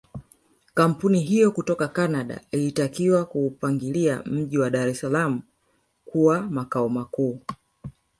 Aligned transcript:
Kampuni 0.73 1.19
hiyo 1.19 1.51
kutoka 1.51 1.87
Canada 1.87 2.41
ilitakiwa 2.51 3.25
kuupangilia 3.25 4.23
mji 4.25 4.57
wa 4.57 4.69
Dar 4.69 4.87
es 4.89 4.99
salaam 4.99 5.41
kuwa 6.05 6.41
makao 6.41 6.89
makuu 6.89 7.39